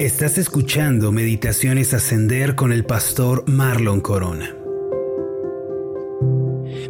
Estás 0.00 0.38
escuchando 0.38 1.12
Meditaciones 1.12 1.94
Ascender 1.94 2.56
con 2.56 2.72
el 2.72 2.84
pastor 2.84 3.44
Marlon 3.46 4.00
Corona. 4.00 4.56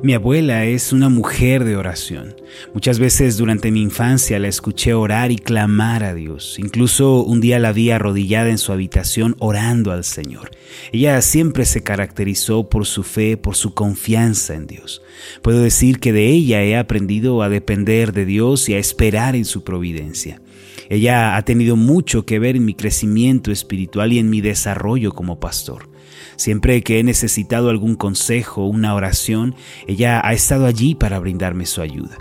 Mi 0.03 0.15
abuela 0.15 0.65
es 0.65 0.91
una 0.91 1.11
mujer 1.11 1.65
de 1.65 1.77
oración. 1.77 2.35
Muchas 2.73 2.99
veces 2.99 3.37
durante 3.37 3.71
mi 3.71 3.83
infancia 3.83 4.39
la 4.39 4.49
escuché 4.49 4.95
orar 4.95 5.33
y 5.33 5.37
clamar 5.37 6.03
a 6.03 6.15
Dios. 6.15 6.59
Incluso 6.59 7.23
un 7.23 7.43
día 7.43 7.59
la 7.59 7.73
vi 7.73 7.91
arrodillada 7.91 8.49
en 8.49 8.57
su 8.57 8.73
habitación 8.73 9.37
orando 9.39 9.93
al 9.93 10.05
Señor. 10.05 10.51
Ella 10.91 11.21
siempre 11.21 11.67
se 11.67 11.83
caracterizó 11.83 12.71
por 12.71 12.87
su 12.87 13.03
fe, 13.03 13.37
por 13.37 13.55
su 13.55 13.75
confianza 13.75 14.55
en 14.55 14.67
Dios. 14.67 15.03
Puedo 15.43 15.61
decir 15.61 16.01
que 16.01 16.15
de 16.15 16.29
ella 16.29 16.63
he 16.63 16.75
aprendido 16.75 17.43
a 17.43 17.51
depender 17.51 18.15
de 18.15 18.25
Dios 18.25 18.71
y 18.71 18.75
a 18.75 18.79
esperar 18.79 19.37
en 19.37 19.45
su 19.45 19.63
providencia. 19.63 20.41
Ella 20.89 21.37
ha 21.37 21.43
tenido 21.43 21.77
mucho 21.77 22.27
que 22.27 22.39
ver 22.39 22.57
en 22.57 22.65
mi 22.65 22.75
crecimiento 22.75 23.51
espiritual 23.51 24.13
y 24.13 24.19
en 24.19 24.31
mi 24.31 24.41
desarrollo 24.41 25.13
como 25.13 25.41
pastor. 25.41 25.89
Siempre 26.37 26.83
que 26.83 26.99
he 26.99 27.05
necesitado 27.05 27.71
algún 27.71 27.95
consejo, 27.95 28.67
una 28.67 28.95
oración, 28.95 29.55
ella 29.87 30.21
ha 30.25 30.33
estado 30.33 30.67
allí 30.67 30.95
para 30.95 31.19
brindarme 31.19 31.67
su 31.67 31.81
ayuda. 31.81 32.19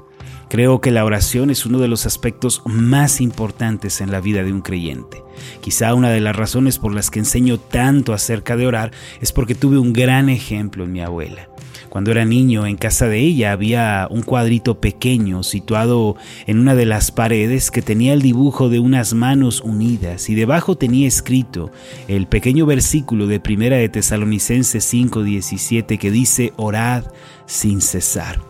Creo 0.49 0.81
que 0.81 0.91
la 0.91 1.03
oración 1.03 1.49
es 1.49 1.65
uno 1.65 1.79
de 1.79 1.87
los 1.87 2.05
aspectos 2.05 2.61
más 2.65 3.21
importantes 3.21 4.01
en 4.01 4.11
la 4.11 4.21
vida 4.21 4.43
de 4.43 4.53
un 4.53 4.61
creyente. 4.61 5.23
Quizá 5.61 5.95
una 5.95 6.11
de 6.11 6.21
las 6.21 6.35
razones 6.35 6.77
por 6.77 6.93
las 6.93 7.09
que 7.09 7.17
enseño 7.17 7.57
tanto 7.57 8.13
acerca 8.13 8.55
de 8.55 8.67
orar 8.67 8.91
es 9.19 9.31
porque 9.31 9.55
tuve 9.55 9.79
un 9.79 9.93
gran 9.93 10.29
ejemplo 10.29 10.83
en 10.83 10.91
mi 10.91 11.01
abuela. 11.01 11.49
Cuando 11.93 12.09
era 12.09 12.25
niño, 12.25 12.65
en 12.65 12.75
casa 12.75 13.07
de 13.07 13.19
ella 13.19 13.51
había 13.51 14.07
un 14.09 14.23
cuadrito 14.23 14.81
pequeño 14.81 15.43
situado 15.43 16.15
en 16.47 16.57
una 16.57 16.73
de 16.73 16.87
las 16.87 17.11
paredes 17.11 17.69
que 17.69 17.83
tenía 17.83 18.13
el 18.13 18.23
dibujo 18.23 18.67
de 18.67 18.79
unas 18.79 19.13
manos 19.13 19.61
unidas 19.61 20.27
y 20.27 20.33
debajo 20.33 20.75
tenía 20.75 21.07
escrito 21.07 21.69
el 22.07 22.25
pequeño 22.25 22.65
versículo 22.65 23.27
de 23.27 23.39
Primera 23.39 23.77
de 23.77 23.89
Tesalonicenses 23.89 24.91
5:17 24.91 25.99
que 25.99 26.09
dice 26.09 26.51
orad 26.55 27.03
sin 27.45 27.79
cesar. 27.79 28.41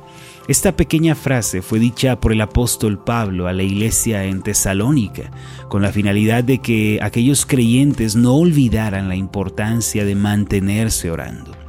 Esta 0.48 0.78
pequeña 0.78 1.14
frase 1.14 1.62
fue 1.62 1.80
dicha 1.80 2.22
por 2.22 2.32
el 2.32 2.40
apóstol 2.40 3.04
Pablo 3.04 3.50
a 3.50 3.52
la 3.52 3.64
iglesia 3.64 4.24
en 4.24 4.42
Tesalónica, 4.42 5.32
con 5.68 5.82
la 5.82 5.92
finalidad 5.92 6.46
de 6.46 6.60
que 6.60 7.00
aquellos 7.02 7.46
creyentes 7.46 8.16
no 8.16 8.36
olvidaran 8.36 9.10
la 9.10 9.18
importancia 9.18 10.06
de 10.06 10.16
mantenerse 10.16 11.12
orando. 11.12 11.63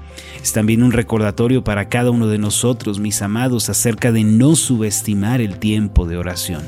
Es 0.44 0.52
también 0.52 0.82
un 0.82 0.92
recordatorio 0.92 1.64
para 1.64 1.88
cada 1.88 2.10
uno 2.10 2.26
de 2.26 2.36
nosotros, 2.36 2.98
mis 3.00 3.22
amados, 3.22 3.70
acerca 3.70 4.12
de 4.12 4.24
no 4.24 4.56
subestimar 4.56 5.40
el 5.40 5.56
tiempo 5.58 6.06
de 6.06 6.18
oración. 6.18 6.60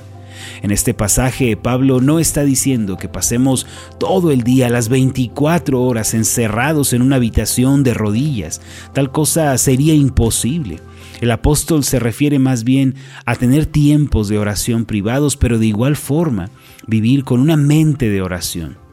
En 0.63 0.71
este 0.71 0.95
pasaje 0.95 1.59
Pablo 1.59 2.01
no 2.01 2.19
está 2.19 2.43
diciendo 2.43 2.97
que 2.97 3.11
pasemos 3.11 3.67
todo 3.99 4.31
el 4.31 4.45
día, 4.45 4.71
las 4.71 4.89
24 4.89 5.83
horas, 5.83 6.15
encerrados 6.15 6.95
en 6.95 7.03
una 7.03 7.17
habitación 7.17 7.83
de 7.83 7.93
rodillas. 7.93 8.63
Tal 8.95 9.13
cosa 9.13 9.59
sería 9.59 9.93
imposible. 9.93 10.81
El 11.21 11.31
apóstol 11.31 11.85
se 11.85 11.99
refiere 11.99 12.39
más 12.39 12.65
bien 12.65 12.95
a 13.27 13.37
tener 13.37 13.67
tiempos 13.67 14.29
de 14.29 14.39
oración 14.39 14.87
privados, 14.87 15.37
pero 15.37 15.59
de 15.59 15.67
igual 15.67 15.97
forma 15.97 16.49
vivir 16.87 17.25
con 17.25 17.41
una 17.41 17.59
mente 17.59 18.09
de 18.09 18.23
oración. 18.23 18.86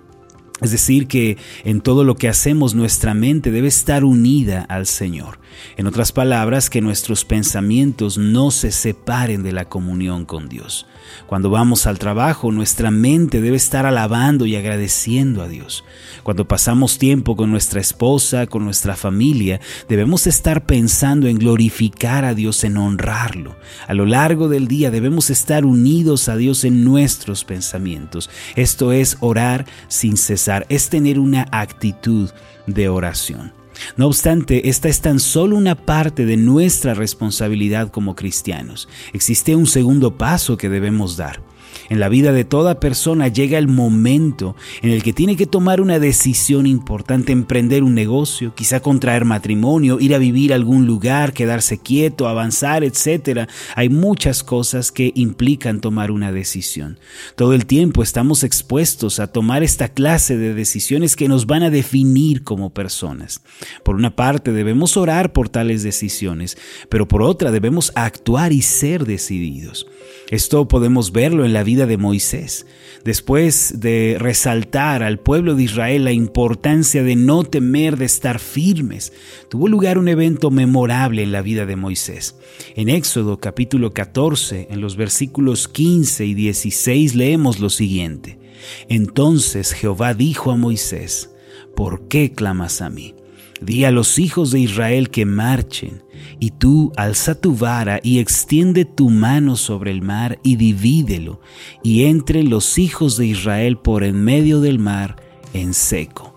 Es 0.63 0.71
decir, 0.71 1.07
que 1.07 1.37
en 1.65 1.81
todo 1.81 2.03
lo 2.03 2.15
que 2.15 2.29
hacemos 2.29 2.73
nuestra 2.73 3.13
mente 3.13 3.51
debe 3.51 3.67
estar 3.67 4.03
unida 4.03 4.61
al 4.61 4.87
Señor. 4.87 5.39
En 5.77 5.87
otras 5.87 6.11
palabras, 6.11 6.69
que 6.69 6.81
nuestros 6.81 7.25
pensamientos 7.25 8.17
no 8.17 8.51
se 8.51 8.71
separen 8.71 9.43
de 9.43 9.51
la 9.51 9.65
comunión 9.65 10.25
con 10.25 10.49
Dios. 10.49 10.85
Cuando 11.27 11.49
vamos 11.49 11.85
al 11.85 11.99
trabajo, 11.99 12.51
nuestra 12.51 12.91
mente 12.91 13.41
debe 13.41 13.57
estar 13.57 13.85
alabando 13.85 14.45
y 14.45 14.55
agradeciendo 14.55 15.41
a 15.41 15.47
Dios. 15.47 15.83
Cuando 16.23 16.47
pasamos 16.47 16.97
tiempo 16.97 17.35
con 17.35 17.51
nuestra 17.51 17.81
esposa, 17.81 18.47
con 18.47 18.63
nuestra 18.63 18.95
familia, 18.95 19.59
debemos 19.89 20.27
estar 20.27 20.65
pensando 20.65 21.27
en 21.27 21.37
glorificar 21.37 22.25
a 22.25 22.33
Dios, 22.33 22.63
en 22.63 22.77
honrarlo. 22.77 23.55
A 23.87 23.93
lo 23.93 24.05
largo 24.05 24.47
del 24.47 24.67
día 24.67 24.91
debemos 24.91 25.29
estar 25.29 25.65
unidos 25.65 26.29
a 26.29 26.35
Dios 26.35 26.63
en 26.63 26.83
nuestros 26.83 27.43
pensamientos. 27.43 28.29
Esto 28.55 28.91
es 28.91 29.17
orar 29.19 29.65
sin 29.87 30.17
cesar, 30.17 30.65
es 30.69 30.89
tener 30.89 31.19
una 31.19 31.47
actitud 31.51 32.29
de 32.67 32.89
oración. 32.89 33.62
No 33.97 34.07
obstante, 34.07 34.69
esta 34.69 34.89
es 34.89 35.01
tan 35.01 35.19
solo 35.19 35.55
una 35.55 35.75
parte 35.75 36.25
de 36.25 36.37
nuestra 36.37 36.93
responsabilidad 36.93 37.89
como 37.89 38.15
cristianos. 38.15 38.87
Existe 39.13 39.55
un 39.55 39.67
segundo 39.67 40.17
paso 40.17 40.57
que 40.57 40.69
debemos 40.69 41.17
dar. 41.17 41.41
En 41.89 41.99
la 41.99 42.09
vida 42.09 42.31
de 42.31 42.45
toda 42.45 42.79
persona 42.79 43.27
llega 43.27 43.57
el 43.57 43.67
momento 43.67 44.55
en 44.81 44.91
el 44.91 45.03
que 45.03 45.13
tiene 45.13 45.35
que 45.35 45.45
tomar 45.45 45.81
una 45.81 45.99
decisión 45.99 46.65
importante, 46.65 47.31
emprender 47.31 47.83
un 47.83 47.93
negocio, 47.93 48.55
quizá 48.55 48.79
contraer 48.79 49.25
matrimonio, 49.25 49.99
ir 49.99 50.15
a 50.15 50.17
vivir 50.17 50.53
a 50.53 50.55
algún 50.55 50.85
lugar, 50.85 51.33
quedarse 51.33 51.77
quieto, 51.77 52.27
avanzar, 52.27 52.83
etc. 52.83 53.49
Hay 53.75 53.89
muchas 53.89 54.43
cosas 54.43 54.91
que 54.91 55.11
implican 55.15 55.81
tomar 55.81 56.11
una 56.11 56.31
decisión. 56.31 56.99
Todo 57.35 57.53
el 57.53 57.65
tiempo 57.65 58.03
estamos 58.03 58.43
expuestos 58.43 59.19
a 59.19 59.27
tomar 59.27 59.63
esta 59.63 59.89
clase 59.89 60.37
de 60.37 60.53
decisiones 60.53 61.15
que 61.15 61.27
nos 61.27 61.45
van 61.45 61.63
a 61.63 61.69
definir 61.69 62.43
como 62.43 62.71
personas. 62.71 63.41
Por 63.83 63.95
una 63.95 64.15
parte 64.15 64.51
debemos 64.51 64.97
orar 64.97 65.33
por 65.33 65.49
tales 65.49 65.83
decisiones, 65.83 66.57
pero 66.89 67.07
por 67.07 67.21
otra 67.21 67.51
debemos 67.51 67.91
actuar 67.95 68.53
y 68.53 68.61
ser 68.61 69.05
decididos. 69.05 69.87
Esto 70.29 70.67
podemos 70.67 71.11
verlo 71.11 71.45
en 71.45 71.53
la 71.53 71.63
vida 71.63 71.85
de 71.85 71.97
Moisés. 71.97 72.65
Después 73.03 73.81
de 73.81 74.15
resaltar 74.17 75.03
al 75.03 75.19
pueblo 75.19 75.55
de 75.55 75.63
Israel 75.63 76.05
la 76.05 76.13
importancia 76.13 77.03
de 77.03 77.15
no 77.15 77.43
temer, 77.43 77.97
de 77.97 78.05
estar 78.05 78.39
firmes, 78.39 79.11
tuvo 79.49 79.67
lugar 79.67 79.97
un 79.97 80.07
evento 80.07 80.51
memorable 80.51 81.23
en 81.23 81.33
la 81.33 81.41
vida 81.41 81.65
de 81.65 81.75
Moisés. 81.75 82.35
En 82.75 82.89
Éxodo 82.89 83.39
capítulo 83.39 83.91
14, 83.91 84.67
en 84.71 84.79
los 84.79 84.95
versículos 84.95 85.67
15 85.67 86.25
y 86.25 86.33
16 86.33 87.15
leemos 87.15 87.59
lo 87.59 87.69
siguiente. 87.69 88.39
Entonces 88.87 89.73
Jehová 89.73 90.13
dijo 90.13 90.51
a 90.51 90.55
Moisés, 90.55 91.31
¿por 91.75 92.07
qué 92.07 92.31
clamas 92.31 92.81
a 92.81 92.89
mí? 92.89 93.15
Di 93.61 93.85
a 93.85 93.91
los 93.91 94.19
hijos 94.19 94.51
de 94.51 94.59
Israel 94.59 95.09
que 95.09 95.25
marchen, 95.25 96.03
y 96.39 96.51
tú 96.51 96.91
alza 96.95 97.39
tu 97.39 97.55
vara 97.55 97.99
y 98.03 98.19
extiende 98.19 98.85
tu 98.85 99.09
mano 99.09 99.55
sobre 99.55 99.91
el 99.91 100.01
mar 100.01 100.39
y 100.43 100.57
divídelo, 100.57 101.39
y 101.83 102.03
entre 102.03 102.43
los 102.43 102.77
hijos 102.77 103.17
de 103.17 103.27
Israel 103.27 103.77
por 103.77 104.03
en 104.03 104.23
medio 104.23 104.59
del 104.59 104.79
mar 104.79 105.15
en 105.53 105.73
seco. 105.73 106.32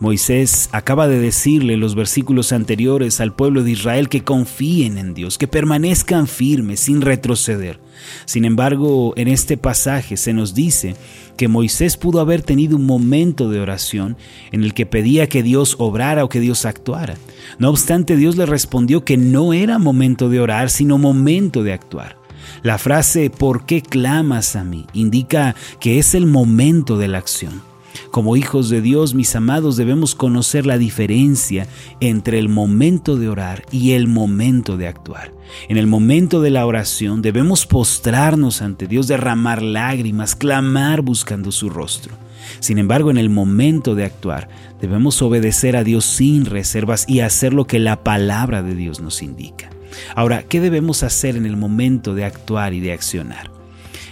Moisés 0.00 0.70
acaba 0.72 1.08
de 1.08 1.20
decirle 1.20 1.74
en 1.74 1.80
los 1.80 1.94
versículos 1.94 2.52
anteriores 2.52 3.20
al 3.20 3.34
pueblo 3.34 3.62
de 3.62 3.72
Israel 3.72 4.08
que 4.08 4.24
confíen 4.24 4.96
en 4.96 5.12
Dios, 5.12 5.36
que 5.36 5.46
permanezcan 5.46 6.26
firmes 6.26 6.80
sin 6.80 7.02
retroceder. 7.02 7.80
Sin 8.24 8.46
embargo, 8.46 9.12
en 9.16 9.28
este 9.28 9.58
pasaje 9.58 10.16
se 10.16 10.32
nos 10.32 10.54
dice 10.54 10.96
que 11.36 11.48
Moisés 11.48 11.98
pudo 11.98 12.20
haber 12.20 12.40
tenido 12.40 12.78
un 12.78 12.86
momento 12.86 13.50
de 13.50 13.60
oración 13.60 14.16
en 14.52 14.64
el 14.64 14.72
que 14.72 14.86
pedía 14.86 15.28
que 15.28 15.42
Dios 15.42 15.76
obrara 15.78 16.24
o 16.24 16.30
que 16.30 16.40
Dios 16.40 16.64
actuara. 16.64 17.16
No 17.58 17.68
obstante, 17.68 18.16
Dios 18.16 18.38
le 18.38 18.46
respondió 18.46 19.04
que 19.04 19.18
no 19.18 19.52
era 19.52 19.78
momento 19.78 20.30
de 20.30 20.40
orar, 20.40 20.70
sino 20.70 20.96
momento 20.96 21.62
de 21.62 21.74
actuar. 21.74 22.16
La 22.62 22.78
frase 22.78 23.28
¿por 23.28 23.66
qué 23.66 23.82
clamas 23.82 24.56
a 24.56 24.64
mí? 24.64 24.86
indica 24.94 25.54
que 25.78 25.98
es 25.98 26.14
el 26.14 26.24
momento 26.24 26.96
de 26.96 27.08
la 27.08 27.18
acción. 27.18 27.69
Como 28.10 28.36
hijos 28.36 28.68
de 28.70 28.80
Dios, 28.80 29.14
mis 29.14 29.34
amados, 29.36 29.76
debemos 29.76 30.14
conocer 30.14 30.66
la 30.66 30.78
diferencia 30.78 31.66
entre 32.00 32.38
el 32.38 32.48
momento 32.48 33.16
de 33.16 33.28
orar 33.28 33.64
y 33.70 33.92
el 33.92 34.08
momento 34.08 34.76
de 34.76 34.88
actuar. 34.88 35.32
En 35.68 35.76
el 35.76 35.86
momento 35.86 36.40
de 36.40 36.50
la 36.50 36.66
oración 36.66 37.22
debemos 37.22 37.66
postrarnos 37.66 38.62
ante 38.62 38.86
Dios, 38.86 39.08
derramar 39.08 39.62
lágrimas, 39.62 40.34
clamar 40.34 41.02
buscando 41.02 41.52
su 41.52 41.70
rostro. 41.70 42.16
Sin 42.58 42.78
embargo, 42.78 43.10
en 43.10 43.18
el 43.18 43.30
momento 43.30 43.94
de 43.94 44.04
actuar, 44.04 44.48
debemos 44.80 45.20
obedecer 45.22 45.76
a 45.76 45.84
Dios 45.84 46.04
sin 46.04 46.46
reservas 46.46 47.04
y 47.08 47.20
hacer 47.20 47.52
lo 47.52 47.66
que 47.66 47.78
la 47.78 48.02
palabra 48.02 48.62
de 48.62 48.74
Dios 48.74 49.00
nos 49.00 49.22
indica. 49.22 49.70
Ahora, 50.14 50.44
¿qué 50.44 50.60
debemos 50.60 51.02
hacer 51.02 51.36
en 51.36 51.46
el 51.46 51.56
momento 51.56 52.14
de 52.14 52.24
actuar 52.24 52.74
y 52.74 52.80
de 52.80 52.92
accionar? 52.92 53.59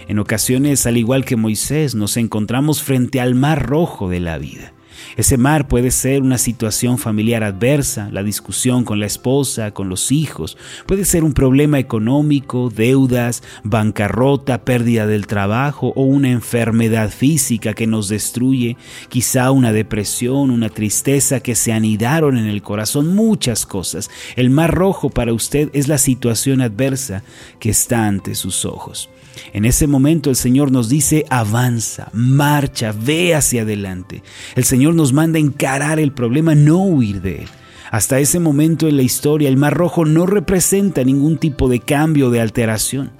En 0.09 0.17
ocasiones, 0.17 0.87
al 0.87 0.97
igual 0.97 1.23
que 1.23 1.35
Moisés, 1.35 1.93
nos 1.93 2.17
encontramos 2.17 2.81
frente 2.81 3.21
al 3.21 3.35
mar 3.35 3.67
rojo 3.67 4.09
de 4.09 4.19
la 4.19 4.39
vida. 4.39 4.73
Ese 5.17 5.37
mar 5.37 5.67
puede 5.67 5.91
ser 5.91 6.23
una 6.23 6.39
situación 6.39 6.97
familiar 6.97 7.43
adversa, 7.43 8.09
la 8.11 8.23
discusión 8.23 8.85
con 8.85 8.99
la 8.99 9.05
esposa, 9.05 9.69
con 9.69 9.87
los 9.87 10.11
hijos, 10.11 10.57
puede 10.87 11.05
ser 11.05 11.23
un 11.23 11.33
problema 11.33 11.77
económico, 11.77 12.71
deudas, 12.75 13.43
bancarrota, 13.63 14.65
pérdida 14.65 15.05
del 15.05 15.27
trabajo 15.27 15.93
o 15.95 16.01
una 16.01 16.31
enfermedad 16.31 17.11
física 17.11 17.75
que 17.75 17.85
nos 17.85 18.09
destruye, 18.09 18.77
quizá 19.09 19.51
una 19.51 19.71
depresión, 19.73 20.49
una 20.49 20.69
tristeza 20.69 21.39
que 21.39 21.53
se 21.53 21.71
anidaron 21.71 22.35
en 22.35 22.47
el 22.47 22.63
corazón, 22.63 23.13
muchas 23.13 23.67
cosas. 23.67 24.09
El 24.35 24.49
mar 24.49 24.73
rojo 24.73 25.11
para 25.11 25.33
usted 25.33 25.69
es 25.73 25.87
la 25.87 25.99
situación 25.99 26.61
adversa 26.61 27.21
que 27.59 27.69
está 27.69 28.07
ante 28.07 28.33
sus 28.33 28.65
ojos. 28.65 29.07
En 29.53 29.65
ese 29.65 29.87
momento 29.87 30.29
el 30.29 30.35
Señor 30.35 30.71
nos 30.71 30.89
dice, 30.89 31.25
avanza, 31.29 32.09
marcha, 32.13 32.93
ve 32.93 33.35
hacia 33.35 33.63
adelante. 33.63 34.23
El 34.55 34.63
Señor 34.63 34.95
nos 34.95 35.13
manda 35.13 35.39
encarar 35.39 35.99
el 35.99 36.11
problema, 36.11 36.55
no 36.55 36.83
huir 36.83 37.21
de 37.21 37.43
él. 37.43 37.47
Hasta 37.91 38.19
ese 38.19 38.39
momento 38.39 38.87
en 38.87 38.97
la 38.97 39.03
historia 39.03 39.49
el 39.49 39.57
Mar 39.57 39.73
Rojo 39.73 40.05
no 40.05 40.25
representa 40.25 41.03
ningún 41.03 41.37
tipo 41.37 41.67
de 41.69 41.79
cambio 41.79 42.27
o 42.27 42.31
de 42.31 42.41
alteración. 42.41 43.11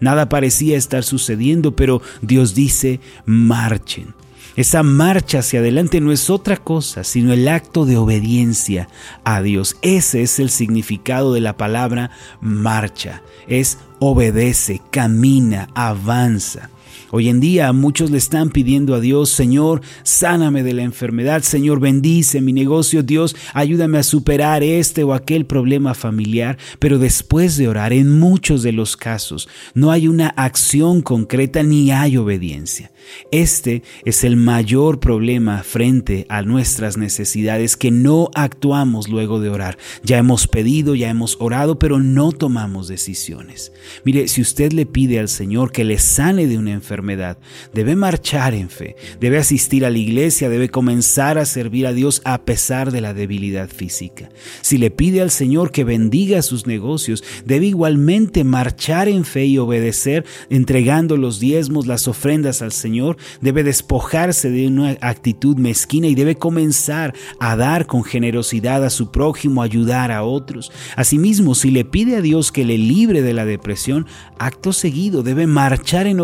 Nada 0.00 0.28
parecía 0.28 0.76
estar 0.76 1.04
sucediendo, 1.04 1.76
pero 1.76 2.00
Dios 2.22 2.54
dice, 2.54 3.00
marchen. 3.26 4.14
Esa 4.56 4.84
marcha 4.84 5.40
hacia 5.40 5.58
adelante 5.58 6.00
no 6.00 6.12
es 6.12 6.30
otra 6.30 6.56
cosa 6.56 7.02
sino 7.02 7.32
el 7.32 7.48
acto 7.48 7.86
de 7.86 7.96
obediencia 7.96 8.88
a 9.24 9.42
Dios. 9.42 9.76
Ese 9.82 10.22
es 10.22 10.38
el 10.38 10.50
significado 10.50 11.32
de 11.32 11.40
la 11.40 11.56
palabra 11.56 12.10
marcha. 12.40 13.22
Es 13.48 13.78
obedece, 13.98 14.80
camina, 14.90 15.68
avanza. 15.74 16.70
Hoy 17.10 17.28
en 17.28 17.40
día 17.40 17.72
muchos 17.72 18.10
le 18.10 18.18
están 18.18 18.50
pidiendo 18.50 18.94
a 18.94 19.00
Dios, 19.00 19.30
Señor, 19.30 19.82
sáname 20.02 20.62
de 20.62 20.74
la 20.74 20.82
enfermedad, 20.82 21.42
Señor, 21.42 21.80
bendice 21.80 22.40
mi 22.40 22.52
negocio, 22.52 23.02
Dios, 23.02 23.36
ayúdame 23.52 23.98
a 23.98 24.02
superar 24.02 24.62
este 24.62 25.04
o 25.04 25.14
aquel 25.14 25.46
problema 25.46 25.94
familiar, 25.94 26.58
pero 26.78 26.98
después 26.98 27.56
de 27.56 27.68
orar, 27.68 27.92
en 27.92 28.18
muchos 28.18 28.62
de 28.62 28.72
los 28.72 28.96
casos, 28.96 29.48
no 29.74 29.90
hay 29.90 30.08
una 30.08 30.28
acción 30.28 31.02
concreta 31.02 31.62
ni 31.62 31.90
hay 31.90 32.16
obediencia. 32.16 32.90
Este 33.30 33.82
es 34.04 34.24
el 34.24 34.36
mayor 34.36 35.00
problema 35.00 35.62
frente 35.62 36.26
a 36.28 36.42
nuestras 36.42 36.96
necesidades, 36.96 37.76
que 37.76 37.90
no 37.90 38.30
actuamos 38.34 39.08
luego 39.08 39.40
de 39.40 39.50
orar. 39.50 39.78
Ya 40.02 40.18
hemos 40.18 40.46
pedido, 40.46 40.94
ya 40.94 41.10
hemos 41.10 41.36
orado, 41.40 41.78
pero 41.78 42.00
no 42.00 42.32
tomamos 42.32 42.88
decisiones. 42.88 43.72
Mire, 44.04 44.28
si 44.28 44.40
usted 44.40 44.72
le 44.72 44.86
pide 44.86 45.18
al 45.18 45.28
Señor 45.28 45.72
que 45.72 45.84
le 45.84 45.98
sane 45.98 46.46
de 46.46 46.58
una 46.58 46.72
enfermedad, 46.74 47.38
debe 47.72 47.96
marchar 47.96 48.54
en 48.54 48.68
fe, 48.68 48.96
debe 49.20 49.38
asistir 49.38 49.84
a 49.84 49.90
la 49.90 49.98
iglesia, 49.98 50.48
debe 50.48 50.68
comenzar 50.68 51.38
a 51.38 51.46
servir 51.46 51.86
a 51.86 51.92
Dios 51.92 52.20
a 52.24 52.42
pesar 52.42 52.92
de 52.92 53.00
la 53.00 53.14
debilidad 53.14 53.68
física. 53.68 54.30
Si 54.60 54.78
le 54.78 54.90
pide 54.90 55.22
al 55.22 55.30
Señor 55.30 55.72
que 55.72 55.84
bendiga 55.84 56.42
sus 56.42 56.66
negocios, 56.66 57.24
debe 57.44 57.66
igualmente 57.66 58.44
marchar 58.44 59.08
en 59.08 59.24
fe 59.24 59.46
y 59.46 59.58
obedecer, 59.58 60.24
entregando 60.50 61.16
los 61.16 61.40
diezmos, 61.40 61.86
las 61.86 62.08
ofrendas 62.08 62.62
al 62.62 62.72
Señor 62.72 63.16
debe 63.40 63.62
despojarse 63.62 64.50
de 64.50 64.66
una 64.66 64.96
actitud 65.00 65.56
mezquina 65.56 66.06
y 66.06 66.14
debe 66.14 66.36
comenzar 66.36 67.14
a 67.40 67.56
dar 67.56 67.86
con 67.86 68.04
generosidad 68.04 68.84
a 68.84 68.90
su 68.90 69.10
prójimo, 69.10 69.62
ayudar 69.62 70.10
a 70.10 70.24
otros. 70.24 70.72
Asimismo, 70.96 71.54
si 71.54 71.70
le 71.70 71.84
pide 71.84 72.16
a 72.16 72.20
Dios 72.20 72.52
que 72.52 72.64
le 72.64 72.78
libre 72.78 73.22
de 73.22 73.32
la 73.32 73.44
depresión, 73.44 74.06
acto 74.38 74.72
seguido 74.72 75.22
debe 75.22 75.46
marchar 75.46 76.06
en 76.06 76.20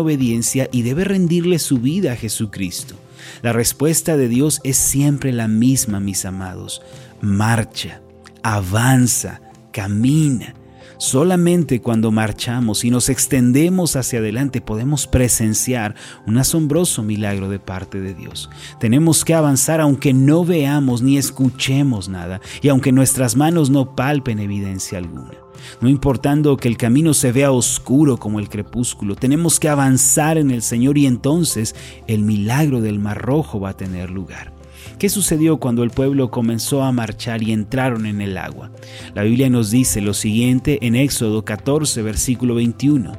y 0.71 0.81
debe 0.81 1.03
rendirle 1.03 1.59
su 1.59 1.77
vida 1.77 2.13
a 2.13 2.15
Jesucristo. 2.15 2.95
La 3.41 3.53
respuesta 3.53 4.17
de 4.17 4.27
Dios 4.27 4.59
es 4.63 4.77
siempre 4.77 5.31
la 5.31 5.47
misma, 5.47 5.99
mis 5.99 6.25
amados. 6.25 6.81
Marcha, 7.21 8.01
avanza, 8.43 9.41
camina. 9.71 10.55
Solamente 11.01 11.81
cuando 11.81 12.11
marchamos 12.11 12.85
y 12.85 12.91
nos 12.91 13.09
extendemos 13.09 13.95
hacia 13.95 14.19
adelante 14.19 14.61
podemos 14.61 15.07
presenciar 15.07 15.95
un 16.27 16.37
asombroso 16.37 17.01
milagro 17.01 17.49
de 17.49 17.57
parte 17.57 17.99
de 17.99 18.13
Dios. 18.13 18.51
Tenemos 18.79 19.25
que 19.25 19.33
avanzar 19.33 19.81
aunque 19.81 20.13
no 20.13 20.45
veamos 20.45 21.01
ni 21.01 21.17
escuchemos 21.17 22.07
nada 22.07 22.39
y 22.61 22.67
aunque 22.69 22.91
nuestras 22.91 23.35
manos 23.35 23.71
no 23.71 23.95
palpen 23.95 24.37
evidencia 24.37 24.99
alguna. 24.99 25.33
No 25.81 25.89
importando 25.89 26.55
que 26.55 26.67
el 26.67 26.77
camino 26.77 27.15
se 27.15 27.31
vea 27.31 27.51
oscuro 27.51 28.17
como 28.17 28.39
el 28.39 28.47
crepúsculo, 28.47 29.15
tenemos 29.15 29.59
que 29.59 29.69
avanzar 29.69 30.37
en 30.37 30.51
el 30.51 30.61
Señor 30.61 30.99
y 30.99 31.07
entonces 31.07 31.75
el 32.05 32.21
milagro 32.21 32.79
del 32.79 32.99
Mar 32.99 33.19
Rojo 33.19 33.59
va 33.59 33.69
a 33.69 33.77
tener 33.77 34.11
lugar. 34.11 34.60
¿Qué 34.97 35.09
sucedió 35.09 35.57
cuando 35.57 35.83
el 35.83 35.89
pueblo 35.89 36.31
comenzó 36.31 36.83
a 36.83 36.91
marchar 36.91 37.41
y 37.43 37.51
entraron 37.51 38.05
en 38.05 38.21
el 38.21 38.37
agua? 38.37 38.71
La 39.13 39.23
Biblia 39.23 39.49
nos 39.49 39.71
dice 39.71 40.01
lo 40.01 40.13
siguiente 40.13 40.79
en 40.85 40.95
Éxodo 40.95 41.43
14, 41.43 42.01
versículo 42.01 42.55
21. 42.55 43.13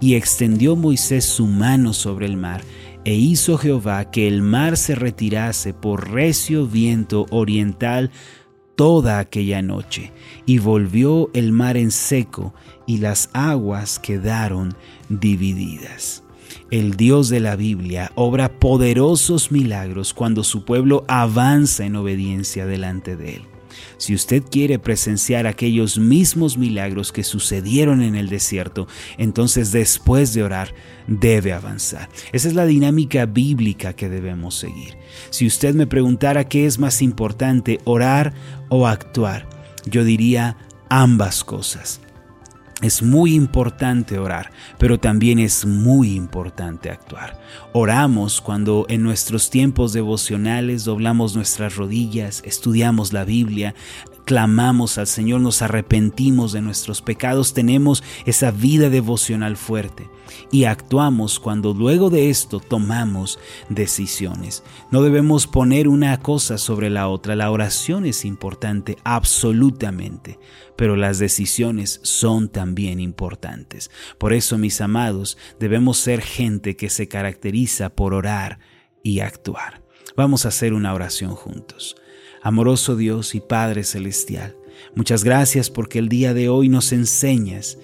Y 0.00 0.14
extendió 0.14 0.76
Moisés 0.76 1.24
su 1.24 1.46
mano 1.46 1.92
sobre 1.92 2.26
el 2.26 2.36
mar, 2.36 2.62
e 3.04 3.14
hizo 3.14 3.56
Jehová 3.56 4.10
que 4.10 4.26
el 4.26 4.42
mar 4.42 4.76
se 4.76 4.94
retirase 4.94 5.72
por 5.72 6.10
recio 6.10 6.66
viento 6.66 7.26
oriental 7.30 8.10
toda 8.74 9.18
aquella 9.18 9.62
noche, 9.62 10.12
y 10.44 10.58
volvió 10.58 11.30
el 11.32 11.52
mar 11.52 11.76
en 11.76 11.90
seco, 11.90 12.54
y 12.86 12.98
las 12.98 13.30
aguas 13.32 13.98
quedaron 13.98 14.74
divididas. 15.08 16.25
El 16.70 16.96
Dios 16.96 17.28
de 17.28 17.40
la 17.40 17.56
Biblia 17.56 18.12
obra 18.14 18.58
poderosos 18.58 19.52
milagros 19.52 20.14
cuando 20.14 20.44
su 20.44 20.64
pueblo 20.64 21.04
avanza 21.08 21.84
en 21.84 21.96
obediencia 21.96 22.66
delante 22.66 23.16
de 23.16 23.36
él. 23.36 23.42
Si 23.98 24.14
usted 24.14 24.42
quiere 24.42 24.78
presenciar 24.78 25.46
aquellos 25.46 25.98
mismos 25.98 26.58
milagros 26.58 27.12
que 27.12 27.24
sucedieron 27.24 28.02
en 28.02 28.14
el 28.14 28.28
desierto, 28.28 28.86
entonces 29.18 29.72
después 29.72 30.34
de 30.34 30.42
orar 30.42 30.74
debe 31.06 31.52
avanzar. 31.52 32.08
Esa 32.32 32.48
es 32.48 32.54
la 32.54 32.66
dinámica 32.66 33.26
bíblica 33.26 33.94
que 33.94 34.08
debemos 34.08 34.54
seguir. 34.54 34.96
Si 35.30 35.46
usted 35.46 35.74
me 35.74 35.86
preguntara 35.86 36.48
qué 36.48 36.66
es 36.66 36.78
más 36.78 37.00
importante, 37.02 37.80
orar 37.84 38.34
o 38.68 38.86
actuar, 38.86 39.48
yo 39.86 40.04
diría 40.04 40.56
ambas 40.88 41.44
cosas. 41.44 42.00
Es 42.82 43.02
muy 43.02 43.34
importante 43.34 44.18
orar, 44.18 44.50
pero 44.76 45.00
también 45.00 45.38
es 45.38 45.64
muy 45.64 46.14
importante 46.14 46.90
actuar. 46.90 47.40
Oramos 47.72 48.42
cuando 48.42 48.84
en 48.90 49.02
nuestros 49.02 49.48
tiempos 49.48 49.94
devocionales 49.94 50.84
doblamos 50.84 51.34
nuestras 51.34 51.76
rodillas, 51.76 52.42
estudiamos 52.44 53.14
la 53.14 53.24
Biblia, 53.24 53.74
clamamos 54.26 54.98
al 54.98 55.06
Señor, 55.06 55.40
nos 55.40 55.62
arrepentimos 55.62 56.52
de 56.52 56.60
nuestros 56.60 57.00
pecados, 57.00 57.54
tenemos 57.54 58.02
esa 58.26 58.50
vida 58.50 58.90
devocional 58.90 59.56
fuerte 59.56 60.10
y 60.50 60.64
actuamos 60.64 61.38
cuando 61.38 61.72
luego 61.72 62.10
de 62.10 62.28
esto 62.28 62.58
tomamos 62.58 63.38
decisiones. 63.68 64.64
No 64.90 65.02
debemos 65.02 65.46
poner 65.46 65.86
una 65.86 66.18
cosa 66.20 66.58
sobre 66.58 66.90
la 66.90 67.08
otra. 67.08 67.36
La 67.36 67.52
oración 67.52 68.04
es 68.04 68.24
importante 68.24 68.98
absolutamente, 69.04 70.40
pero 70.76 70.96
las 70.96 71.20
decisiones 71.20 72.00
son 72.02 72.48
también 72.48 72.98
importantes. 72.98 73.92
Por 74.18 74.32
eso, 74.32 74.58
mis 74.58 74.80
amados, 74.80 75.38
debemos 75.60 75.98
ser 75.98 76.20
gente 76.20 76.76
que 76.76 76.90
se 76.90 77.06
caracteriza 77.06 77.90
por 77.90 78.12
orar 78.12 78.58
y 79.04 79.20
actuar. 79.20 79.82
Vamos 80.16 80.44
a 80.44 80.48
hacer 80.48 80.74
una 80.74 80.92
oración 80.94 81.36
juntos. 81.36 81.96
Amoroso 82.46 82.94
Dios 82.94 83.34
y 83.34 83.40
Padre 83.40 83.82
Celestial, 83.82 84.54
muchas 84.94 85.24
gracias 85.24 85.68
porque 85.68 85.98
el 85.98 86.08
día 86.08 86.32
de 86.32 86.48
hoy 86.48 86.68
nos 86.68 86.92
enseñas 86.92 87.76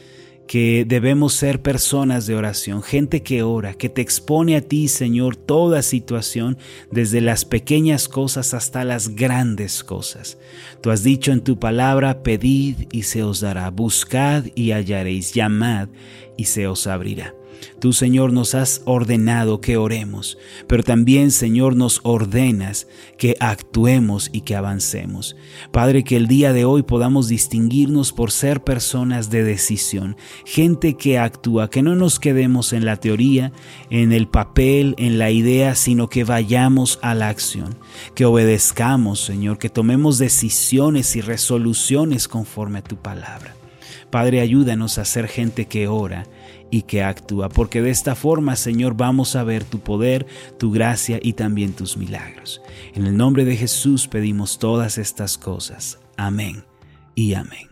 que 0.47 0.85
debemos 0.87 1.33
ser 1.33 1.63
personas 1.63 2.29
de 2.29 2.37
oración, 2.37 2.85
gente 2.85 3.25
que 3.25 3.43
ora, 3.43 3.75
que 3.75 3.89
te 3.89 4.03
expone 4.03 4.55
a 4.55 4.61
ti, 4.61 4.87
Señor, 4.87 5.35
toda 5.35 5.83
situación, 5.83 6.59
desde 6.93 7.21
las 7.21 7.45
pequeñas 7.45 8.07
cosas 8.07 8.55
hasta 8.55 8.85
las 8.85 9.17
grandes 9.17 9.83
cosas. 9.83 10.39
Tú 10.81 10.93
has 10.93 11.03
dicho 11.03 11.33
en 11.33 11.41
tu 11.41 11.59
palabra, 11.59 12.23
pedid 12.23 12.87
y 12.93 13.03
se 13.03 13.25
os 13.25 13.41
dará, 13.41 13.69
buscad 13.71 14.45
y 14.55 14.71
hallaréis, 14.71 15.35
llamad 15.35 15.89
y 16.37 16.45
se 16.45 16.69
os 16.69 16.87
abrirá. 16.87 17.35
Tú, 17.81 17.93
Señor, 17.93 18.33
nos 18.33 18.55
has 18.55 18.83
ordenado 18.85 19.61
que 19.61 19.77
oremos, 19.77 20.39
pero 20.69 20.83
también, 20.83 21.31
Señor, 21.31 21.75
nos 21.75 22.01
ordenas 22.05 22.87
que 23.19 23.37
actuemos 23.41 24.31
y 24.33 24.43
que 24.43 24.55
avancemos. 24.55 25.37
Padre, 25.73 26.05
que 26.05 26.17
el 26.17 26.29
día 26.29 26.53
de 26.53 26.65
hoy 26.65 26.83
podamos 26.83 27.29
distinguirnos 27.29 28.13
por 28.13 28.31
ser 28.31 28.63
personas 28.63 29.31
de 29.31 29.43
decisión, 29.43 30.17
gente 30.45 30.95
que 30.97 31.19
actúa, 31.19 31.71
que 31.71 31.83
no 31.83 31.97
nos 31.97 32.21
quedemos 32.21 32.73
en 32.73 32.85
la 32.85 32.97
teoría, 32.97 33.53
en 33.91 34.13
el 34.13 34.29
papel, 34.29 34.95
en 34.99 35.19
la 35.19 35.31
idea, 35.31 35.75
sino 35.75 36.09
que 36.09 36.25
vayamos 36.25 36.99
a 37.03 37.15
la 37.15 37.29
acción, 37.29 37.77
que 38.15 38.25
obedezcamos, 38.25 39.21
Señor, 39.21 39.59
que 39.59 39.71
tomemos 39.71 40.19
decisiones 40.19 41.17
y 41.17 41.21
resoluciones 41.21 42.29
conforme 42.29 42.79
a 42.79 42.85
tu 42.85 42.97
palabra. 42.97 43.57
Padre, 44.11 44.41
ayúdanos 44.41 44.99
a 44.99 45.05
ser 45.05 45.27
gente 45.27 45.67
que 45.67 45.89
ora 45.89 46.27
y 46.73 46.83
que 46.83 47.03
actúa, 47.03 47.51
porque 47.51 47.83
de 47.83 47.91
esta 47.91 48.15
forma, 48.15 48.57
Señor, 48.57 48.97
vamos 48.97 49.37
a 49.37 49.45
ver 49.45 49.63
tu 49.63 49.81
poder, 49.81 50.27
tu 50.59 50.73
gracia 50.73 51.21
y 51.23 51.35
también 51.35 51.75
tus 51.75 51.99
milagros. 51.99 52.63
En 52.95 53.07
el 53.07 53.15
nombre 53.15 53.45
de 53.45 53.57
Jesús 53.57 54.09
pedimos 54.09 54.59
todas 54.59 54.97
estas 54.97 55.37
cosas. 55.37 56.01
Amén 56.17 56.65
y 57.15 57.35
amén. 57.35 57.72